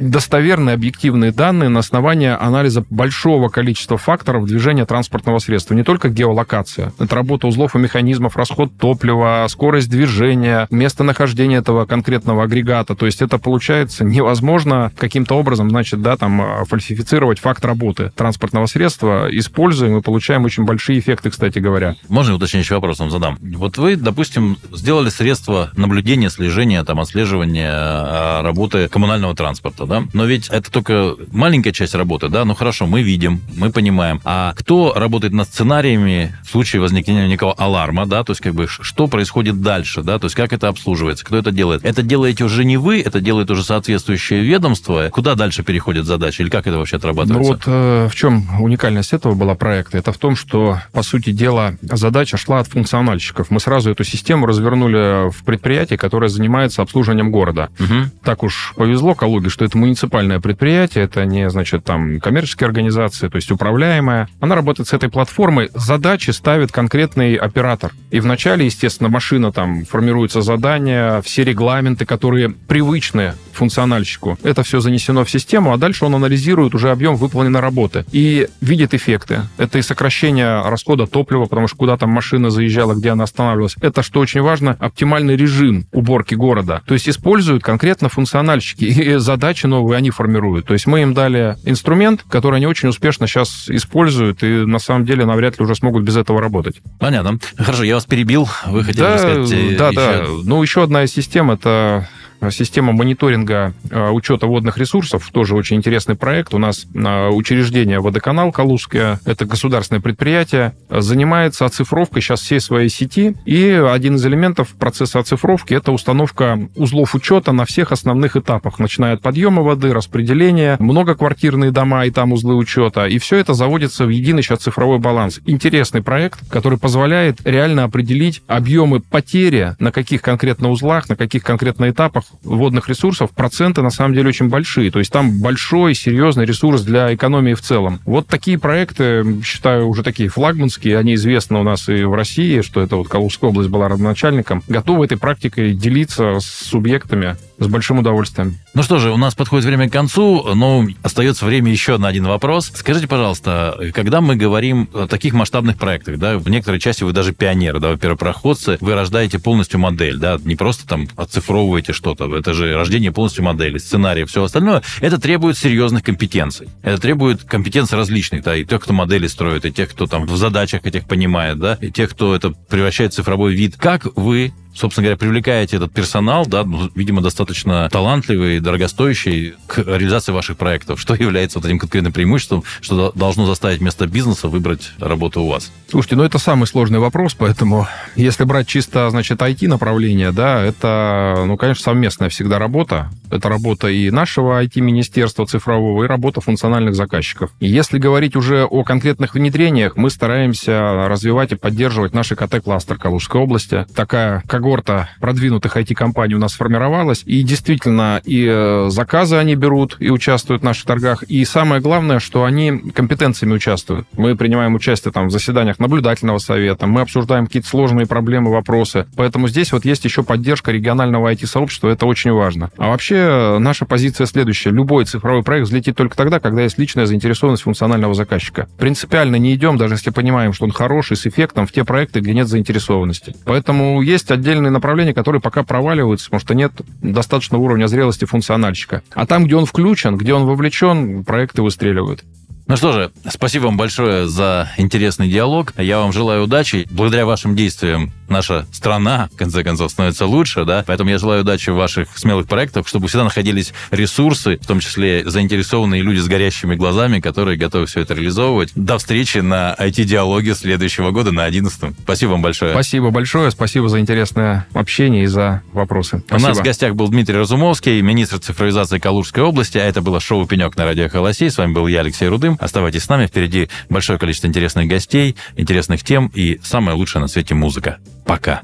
достоверные 0.00 0.74
объективные 0.74 1.32
данные 1.32 1.68
на 1.68 1.80
основании 1.80 2.28
анализа 2.28 2.84
большого 2.90 3.48
количества 3.48 3.98
факторов 3.98 4.46
движения 4.46 4.86
транспортного 4.86 5.38
средства. 5.38 5.74
Не 5.74 5.84
только 5.84 6.08
геолокация. 6.08 6.92
Это 6.98 7.14
работа 7.14 7.46
узлов 7.46 7.76
и 7.76 7.78
механизмов, 7.78 8.36
расход 8.36 8.72
топлива, 8.78 9.46
скорость 9.48 9.90
движения, 9.90 10.66
местонахождение 10.70 11.58
этого 11.58 11.84
конкретного 11.84 12.44
агрегата. 12.44 12.94
То 12.94 13.06
есть 13.06 13.22
это 13.22 13.38
получается 13.38 14.04
невозможно 14.04 14.90
каким-то 14.96 15.36
образом, 15.36 15.70
значит, 15.70 16.02
да, 16.02 16.16
там 16.16 16.40
а, 16.40 16.64
фальсифицировать 16.64 17.38
факт 17.38 17.64
работы 17.64 18.12
транспортного 18.16 18.66
средства. 18.66 19.28
Используем 19.30 19.98
и 19.98 20.02
получаем 20.02 20.44
очень 20.44 20.64
большие 20.64 20.98
эффекты, 20.98 21.30
кстати 21.30 21.58
говоря. 21.58 21.96
Можно 22.08 22.34
уточняющий 22.34 22.74
вопрос 22.74 22.98
вам 23.00 23.10
задам? 23.10 23.38
Вот 23.40 23.78
вы, 23.78 23.96
допустим, 23.96 24.56
сделали 24.72 25.10
средства 25.10 25.70
наблюдения, 25.76 26.30
слежения, 26.30 26.82
там, 26.84 27.00
отслеживания 27.00 27.70
а, 27.72 28.42
работы 28.42 28.88
коммунального 28.88 29.34
транспорта, 29.34 29.86
да? 29.90 30.04
Но 30.12 30.24
ведь 30.24 30.48
это 30.48 30.70
только 30.70 31.16
маленькая 31.32 31.72
часть 31.72 31.94
работы, 31.94 32.28
да? 32.28 32.44
Ну 32.44 32.54
хорошо, 32.54 32.86
мы 32.86 33.02
видим, 33.02 33.42
мы 33.56 33.70
понимаем. 33.70 34.20
А 34.24 34.54
кто 34.56 34.94
работает 34.94 35.32
над 35.32 35.48
сценариями 35.48 36.34
в 36.44 36.50
случае 36.50 36.80
возникновения 36.80 37.28
некого 37.28 37.52
аларма, 37.52 38.06
да? 38.06 38.22
То 38.22 38.30
есть 38.30 38.40
как 38.40 38.54
бы 38.54 38.68
что 38.68 39.08
происходит 39.08 39.60
дальше, 39.60 40.02
да? 40.02 40.18
То 40.18 40.26
есть 40.26 40.36
как 40.36 40.52
это 40.52 40.68
обслуживается, 40.68 41.24
кто 41.24 41.36
это 41.36 41.50
делает? 41.50 41.84
Это 41.84 42.02
делаете 42.02 42.44
уже 42.44 42.64
не 42.64 42.76
вы, 42.76 43.00
это 43.00 43.20
делает 43.20 43.50
уже 43.50 43.64
соответствующее 43.64 44.42
ведомство. 44.42 45.08
Куда 45.10 45.34
дальше 45.34 45.64
переходит 45.64 46.06
задача 46.06 46.44
или 46.44 46.50
как 46.50 46.68
это 46.68 46.78
вообще 46.78 46.96
отрабатывается? 46.96 47.42
Ну 47.42 47.48
вот 47.48 47.62
э, 47.66 48.08
в 48.08 48.14
чем 48.14 48.62
уникальность 48.62 49.12
этого 49.12 49.34
была 49.34 49.56
проекта? 49.56 49.98
Это 49.98 50.12
в 50.12 50.18
том, 50.18 50.36
что, 50.36 50.80
по 50.92 51.02
сути 51.02 51.30
дела, 51.32 51.74
задача 51.82 52.36
шла 52.36 52.60
от 52.60 52.68
функциональщиков. 52.68 53.50
Мы 53.50 53.58
сразу 53.58 53.90
эту 53.90 54.04
систему 54.04 54.46
развернули 54.46 55.30
в 55.30 55.42
предприятие, 55.44 55.98
которое 55.98 56.28
занимается 56.28 56.80
обслуживанием 56.82 57.32
города. 57.32 57.70
Угу. 57.80 58.10
Так 58.22 58.44
уж 58.44 58.72
повезло 58.76 59.16
Калуге, 59.16 59.50
что 59.50 59.64
это 59.64 59.79
муниципальное 59.80 60.40
предприятие, 60.40 61.04
это 61.04 61.24
не, 61.24 61.50
значит, 61.50 61.84
там 61.84 62.20
коммерческая 62.20 62.68
организация, 62.68 63.30
то 63.30 63.36
есть 63.36 63.50
управляемая. 63.50 64.28
Она 64.40 64.54
работает 64.54 64.88
с 64.88 64.92
этой 64.92 65.08
платформой. 65.08 65.70
Задачи 65.74 66.30
ставит 66.30 66.70
конкретный 66.70 67.34
оператор. 67.34 67.92
И 68.10 68.20
вначале, 68.20 68.66
естественно, 68.66 69.08
машина 69.08 69.52
там 69.52 69.84
формируется 69.84 70.42
задания, 70.42 71.20
все 71.22 71.44
регламенты, 71.44 72.04
которые 72.04 72.50
привычны 72.50 73.34
функциональщику. 73.52 74.38
Это 74.42 74.62
все 74.62 74.80
занесено 74.80 75.24
в 75.24 75.30
систему, 75.30 75.72
а 75.72 75.76
дальше 75.76 76.04
он 76.04 76.14
анализирует 76.14 76.74
уже 76.74 76.90
объем 76.90 77.16
выполненной 77.16 77.60
работы 77.60 78.04
и 78.12 78.48
видит 78.60 78.94
эффекты. 78.94 79.42
Это 79.58 79.78
и 79.78 79.82
сокращение 79.82 80.62
расхода 80.62 81.06
топлива, 81.06 81.46
потому 81.46 81.68
что 81.68 81.76
куда 81.76 81.96
там 81.96 82.10
машина 82.10 82.50
заезжала, 82.50 82.94
где 82.94 83.10
она 83.10 83.24
останавливалась. 83.24 83.76
Это, 83.80 84.02
что 84.02 84.20
очень 84.20 84.40
важно, 84.40 84.76
оптимальный 84.78 85.36
режим 85.36 85.86
уборки 85.92 86.34
города. 86.34 86.82
То 86.86 86.94
есть 86.94 87.08
используют 87.08 87.62
конкретно 87.62 88.08
функциональщики, 88.08 88.84
и 88.84 89.16
задачи 89.16 89.66
новые 89.70 89.96
они 89.96 90.10
формируют. 90.10 90.66
То 90.66 90.74
есть 90.74 90.86
мы 90.86 91.00
им 91.02 91.14
дали 91.14 91.56
инструмент, 91.64 92.24
который 92.28 92.56
они 92.56 92.66
очень 92.66 92.88
успешно 92.88 93.26
сейчас 93.26 93.68
используют, 93.68 94.42
и 94.42 94.66
на 94.66 94.78
самом 94.78 95.06
деле 95.06 95.24
навряд 95.24 95.58
ли 95.58 95.64
уже 95.64 95.74
смогут 95.74 96.04
без 96.04 96.16
этого 96.16 96.40
работать. 96.40 96.82
Понятно. 96.98 97.38
Хорошо, 97.56 97.84
я 97.84 97.94
вас 97.94 98.04
перебил. 98.04 98.48
Вы 98.66 98.84
хотели 98.84 99.00
да, 99.00 99.18
сказать... 99.18 99.52
Э, 99.52 99.76
да, 99.78 99.88
еще... 99.88 100.00
да. 100.00 100.24
Ну, 100.44 100.62
еще 100.62 100.82
одна 100.82 101.04
из 101.04 101.12
систем— 101.12 101.50
это 101.52 102.08
система 102.50 102.92
мониторинга 102.92 103.74
э, 103.90 104.10
учета 104.10 104.46
водных 104.46 104.78
ресурсов, 104.78 105.28
тоже 105.32 105.54
очень 105.54 105.76
интересный 105.76 106.14
проект. 106.14 106.54
У 106.54 106.58
нас 106.58 106.86
э, 106.94 107.28
учреждение 107.28 108.00
«Водоканал» 108.00 108.52
Калужское, 108.52 109.20
это 109.26 109.44
государственное 109.44 110.00
предприятие, 110.00 110.74
занимается 110.88 111.66
оцифровкой 111.66 112.22
сейчас 112.22 112.40
всей 112.40 112.60
своей 112.60 112.88
сети. 112.88 113.36
И 113.44 113.70
один 113.70 114.16
из 114.16 114.24
элементов 114.24 114.68
процесса 114.78 115.18
оцифровки– 115.18 115.74
это 115.74 115.92
установка 115.92 116.58
узлов 116.76 117.14
учета 117.14 117.52
на 117.52 117.64
всех 117.64 117.92
основных 117.92 118.36
этапах, 118.36 118.78
начиная 118.78 119.14
от 119.14 119.22
подъема 119.22 119.62
воды, 119.62 119.92
распределения, 119.92 120.76
многоквартирные 120.80 121.70
дома 121.70 122.06
и 122.06 122.10
там 122.10 122.32
узлы 122.32 122.54
учета. 122.54 123.06
И 123.06 123.18
все 123.18 123.36
это 123.36 123.54
заводится 123.54 124.06
в 124.06 124.08
единый 124.08 124.42
сейчас 124.42 124.60
цифровой 124.60 124.98
баланс. 124.98 125.40
Интересный 125.44 126.02
проект, 126.02 126.40
который 126.48 126.78
позволяет 126.78 127.40
реально 127.44 127.84
определить 127.84 128.42
объемы 128.46 129.00
потери 129.00 129.74
на 129.78 129.92
каких 129.92 130.22
конкретно 130.22 130.70
узлах, 130.70 131.08
на 131.08 131.16
каких 131.16 131.42
конкретно 131.42 131.90
этапах 131.90 132.24
водных 132.42 132.88
ресурсов, 132.88 133.30
проценты 133.30 133.82
на 133.82 133.90
самом 133.90 134.14
деле 134.14 134.28
очень 134.28 134.48
большие. 134.48 134.90
То 134.90 134.98
есть 134.98 135.12
там 135.12 135.40
большой, 135.40 135.94
серьезный 135.94 136.44
ресурс 136.44 136.82
для 136.82 137.14
экономии 137.14 137.54
в 137.54 137.60
целом. 137.60 138.00
Вот 138.04 138.26
такие 138.26 138.58
проекты, 138.58 139.42
считаю, 139.44 139.88
уже 139.88 140.02
такие 140.02 140.28
флагманские, 140.28 140.98
они 140.98 141.14
известны 141.14 141.58
у 141.58 141.62
нас 141.62 141.88
и 141.88 142.04
в 142.04 142.14
России, 142.14 142.60
что 142.60 142.80
это 142.80 142.96
вот 142.96 143.08
Калужская 143.08 143.50
область 143.50 143.68
была 143.68 143.88
родоначальником, 143.88 144.62
готовы 144.68 145.04
этой 145.04 145.18
практикой 145.18 145.74
делиться 145.74 146.40
с 146.40 146.46
субъектами 146.46 147.36
с 147.58 147.66
большим 147.66 147.98
удовольствием. 147.98 148.56
Ну 148.72 148.82
что 148.82 148.98
же, 148.98 149.10
у 149.10 149.16
нас 149.16 149.34
подходит 149.34 149.66
время 149.66 149.88
к 149.88 149.92
концу, 149.92 150.54
но 150.54 150.86
остается 151.02 151.44
время 151.44 151.70
еще 151.70 151.98
на 151.98 152.08
один 152.08 152.26
вопрос. 152.26 152.72
Скажите, 152.74 153.06
пожалуйста, 153.06 153.78
когда 153.92 154.20
мы 154.20 154.36
говорим 154.36 154.88
о 154.94 155.06
таких 155.06 155.34
масштабных 155.34 155.76
проектах, 155.76 156.18
да, 156.18 156.38
в 156.38 156.48
некоторой 156.48 156.80
части 156.80 157.04
вы 157.04 157.12
даже 157.12 157.32
пионеры, 157.32 157.80
да, 157.80 157.90
вы 157.90 157.98
первопроходцы, 157.98 158.78
вы 158.80 158.94
рождаете 158.94 159.38
полностью 159.38 159.78
модель, 159.78 160.16
да, 160.16 160.38
не 160.42 160.56
просто 160.56 160.86
там 160.86 161.08
оцифровываете 161.16 161.92
что-то, 161.92 162.19
это 162.24 162.54
же 162.54 162.74
рождение 162.74 163.12
полностью 163.12 163.44
модели, 163.44 163.78
сценарий, 163.78 164.24
все 164.24 164.44
остальное, 164.44 164.82
это 165.00 165.20
требует 165.20 165.58
серьезных 165.58 166.02
компетенций. 166.02 166.68
Это 166.82 167.00
требует 167.00 167.44
компетенций 167.44 167.96
различных, 167.96 168.42
да, 168.42 168.56
и 168.56 168.64
тех, 168.64 168.82
кто 168.82 168.92
модели 168.92 169.26
строит, 169.26 169.64
и 169.64 169.72
тех, 169.72 169.90
кто 169.90 170.06
там 170.06 170.26
в 170.26 170.36
задачах 170.36 170.84
этих 170.84 171.06
понимает, 171.06 171.58
да, 171.58 171.78
и 171.80 171.90
тех, 171.90 172.10
кто 172.10 172.34
это 172.34 172.50
превращает 172.50 173.12
в 173.12 173.16
цифровой 173.16 173.54
вид. 173.54 173.76
Как 173.76 174.06
вы 174.16 174.52
собственно 174.74 175.04
говоря, 175.04 175.16
привлекаете 175.16 175.76
этот 175.76 175.92
персонал, 175.92 176.46
да, 176.46 176.64
ну, 176.64 176.90
видимо, 176.94 177.22
достаточно 177.22 177.88
талантливый, 177.90 178.60
дорогостоящий 178.60 179.54
к 179.66 179.78
реализации 179.78 180.32
ваших 180.32 180.56
проектов. 180.56 181.00
Что 181.00 181.14
является 181.14 181.58
вот 181.58 181.66
этим 181.66 181.78
конкретным 181.78 182.12
преимуществом, 182.12 182.64
что 182.80 183.12
должно 183.14 183.46
заставить 183.46 183.80
вместо 183.80 184.06
бизнеса 184.06 184.48
выбрать 184.48 184.92
работу 184.98 185.42
у 185.42 185.48
вас? 185.48 185.72
Слушайте, 185.88 186.16
ну 186.16 186.24
это 186.24 186.38
самый 186.38 186.66
сложный 186.66 186.98
вопрос, 186.98 187.34
поэтому 187.34 187.86
если 188.16 188.44
брать 188.44 188.68
чисто, 188.68 189.10
значит, 189.10 189.40
IT-направление, 189.40 190.32
да, 190.32 190.62
это, 190.62 191.44
ну, 191.46 191.56
конечно, 191.56 191.82
совместная 191.82 192.28
всегда 192.28 192.58
работа. 192.58 193.10
Это 193.30 193.48
работа 193.48 193.88
и 193.88 194.10
нашего 194.10 194.62
IT-министерства 194.62 195.46
цифрового, 195.46 196.04
и 196.04 196.06
работа 196.06 196.40
функциональных 196.40 196.94
заказчиков. 196.94 197.50
И 197.60 197.68
если 197.68 197.98
говорить 197.98 198.36
уже 198.36 198.64
о 198.64 198.84
конкретных 198.84 199.34
внедрениях, 199.34 199.96
мы 199.96 200.10
стараемся 200.10 201.06
развивать 201.08 201.52
и 201.52 201.56
поддерживать 201.56 202.14
наш 202.14 202.32
ИКТ-кластер 202.32 202.96
Калужской 202.96 203.40
области. 203.40 203.86
Такая 203.94 204.42
когорта 204.60 205.08
продвинутых 205.20 205.74
IT-компаний 205.76 206.34
у 206.34 206.38
нас 206.38 206.52
сформировалась. 206.52 207.22
И 207.24 207.42
действительно, 207.42 208.20
и 208.24 208.86
заказы 208.88 209.36
они 209.36 209.54
берут, 209.54 209.96
и 210.00 210.10
участвуют 210.10 210.60
в 210.60 210.64
наших 210.64 210.84
торгах. 210.84 211.22
И 211.22 211.44
самое 211.46 211.80
главное, 211.80 212.18
что 212.18 212.44
они 212.44 212.78
компетенциями 212.94 213.54
участвуют. 213.54 214.06
Мы 214.16 214.36
принимаем 214.36 214.74
участие 214.74 215.12
там 215.12 215.28
в 215.28 215.30
заседаниях 215.30 215.78
наблюдательного 215.78 216.38
совета, 216.38 216.86
мы 216.86 217.00
обсуждаем 217.00 217.46
какие-то 217.46 217.68
сложные 217.68 218.06
проблемы, 218.06 218.50
вопросы. 218.50 219.06
Поэтому 219.16 219.48
здесь 219.48 219.72
вот 219.72 219.86
есть 219.86 220.04
еще 220.04 220.22
поддержка 220.22 220.72
регионального 220.72 221.32
IT-сообщества, 221.32 221.88
это 221.88 222.04
очень 222.04 222.32
важно. 222.32 222.70
А 222.76 222.88
вообще 222.88 223.56
наша 223.58 223.86
позиция 223.86 224.26
следующая. 224.26 224.70
Любой 224.70 225.06
цифровой 225.06 225.42
проект 225.42 225.68
взлетит 225.68 225.96
только 225.96 226.16
тогда, 226.16 226.38
когда 226.38 226.62
есть 226.62 226.78
личная 226.78 227.06
заинтересованность 227.06 227.62
функционального 227.62 228.12
заказчика. 228.12 228.68
Принципиально 228.78 229.36
не 229.36 229.54
идем, 229.54 229.78
даже 229.78 229.94
если 229.94 230.10
понимаем, 230.10 230.52
что 230.52 230.66
он 230.66 230.72
хороший, 230.72 231.16
с 231.16 231.26
эффектом, 231.26 231.66
в 231.66 231.72
те 231.72 231.84
проекты, 231.84 232.20
где 232.20 232.34
нет 232.34 232.46
заинтересованности. 232.46 233.34
Поэтому 233.46 234.02
есть 234.02 234.30
отдельно 234.30 234.49
отдельные 234.50 234.70
направления, 234.70 235.14
которые 235.14 235.40
пока 235.40 235.62
проваливаются, 235.62 236.26
потому 236.26 236.40
что 236.40 236.54
нет 236.54 236.72
достаточного 237.02 237.62
уровня 237.62 237.86
зрелости 237.86 238.24
функциональщика. 238.24 239.02
А 239.12 239.26
там, 239.26 239.44
где 239.44 239.56
он 239.56 239.64
включен, 239.64 240.16
где 240.16 240.34
он 240.34 240.44
вовлечен, 240.44 241.24
проекты 241.24 241.62
выстреливают. 241.62 242.24
Ну 242.70 242.76
что 242.76 242.92
же, 242.92 243.10
спасибо 243.28 243.64
вам 243.64 243.76
большое 243.76 244.28
за 244.28 244.70
интересный 244.76 245.28
диалог. 245.28 245.74
Я 245.76 245.98
вам 245.98 246.12
желаю 246.12 246.44
удачи. 246.44 246.86
Благодаря 246.92 247.26
вашим 247.26 247.56
действиям 247.56 248.12
наша 248.28 248.64
страна, 248.70 249.28
в 249.34 249.36
конце 249.36 249.64
концов, 249.64 249.90
становится 249.90 250.24
лучше, 250.24 250.64
да, 250.64 250.84
поэтому 250.86 251.10
я 251.10 251.18
желаю 251.18 251.40
удачи 251.42 251.70
в 251.70 251.74
ваших 251.74 252.16
смелых 252.16 252.46
проектах, 252.46 252.86
чтобы 252.86 253.08
всегда 253.08 253.24
находились 253.24 253.74
ресурсы, 253.90 254.56
в 254.56 254.66
том 254.68 254.78
числе 254.78 255.28
заинтересованные 255.28 256.02
люди 256.02 256.20
с 256.20 256.28
горящими 256.28 256.76
глазами, 256.76 257.18
которые 257.18 257.58
готовы 257.58 257.86
все 257.86 258.02
это 258.02 258.14
реализовывать. 258.14 258.70
До 258.76 258.98
встречи 258.98 259.38
на 259.38 259.74
IT-диалоге 259.76 260.54
следующего 260.54 261.10
года, 261.10 261.32
на 261.32 261.46
11 261.46 261.96
Спасибо 262.04 262.30
вам 262.30 262.42
большое. 262.42 262.70
Спасибо 262.70 263.10
большое, 263.10 263.50
спасибо 263.50 263.88
за 263.88 263.98
интересное 263.98 264.68
общение 264.74 265.24
и 265.24 265.26
за 265.26 265.62
вопросы. 265.72 266.22
Спасибо. 266.24 266.46
У 266.46 266.48
нас 266.50 266.58
в 266.60 266.62
гостях 266.62 266.94
был 266.94 267.08
Дмитрий 267.08 267.36
Разумовский, 267.36 268.00
министр 268.00 268.38
цифровизации 268.38 269.00
Калужской 269.00 269.42
области, 269.42 269.76
а 269.76 269.82
это 269.82 270.02
было 270.02 270.20
шоу 270.20 270.46
«Пенек» 270.46 270.76
на 270.76 270.84
радио 270.84 271.08
«Холосей». 271.08 271.50
С 271.50 271.58
вами 271.58 271.72
был 271.72 271.88
я, 271.88 271.98
Алексей 271.98 272.28
Рудым. 272.28 272.59
Оставайтесь 272.60 273.04
с 273.04 273.08
нами, 273.08 273.26
впереди 273.26 273.68
большое 273.88 274.18
количество 274.18 274.46
интересных 274.46 274.86
гостей, 274.86 275.34
интересных 275.56 276.04
тем 276.04 276.30
и 276.34 276.60
самая 276.62 276.94
лучшая 276.94 277.22
на 277.22 277.28
свете 277.28 277.54
музыка. 277.54 277.98
Пока. 278.26 278.60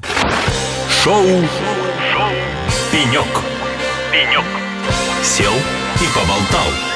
Шоу, 1.03 1.25
Шоу. 2.13 2.31
«Пенек». 2.91 3.25
«Пенек». 4.11 4.45
Сел 5.23 5.53
и 5.53 6.07
поболтал. 6.13 6.86